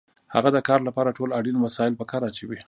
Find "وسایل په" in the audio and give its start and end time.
1.65-2.05